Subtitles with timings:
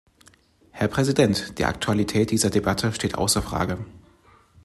[0.71, 3.77] Herr Präsident, die Aktualität dieser Debatte steht außer Frage.